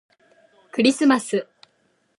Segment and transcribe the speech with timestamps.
[0.71, 1.45] クリスマス